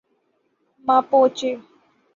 [0.85, 1.51] Mapuche